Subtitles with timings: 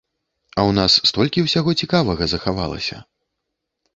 [0.57, 2.97] А ў нас столькі ўсяго цікавага захавалася!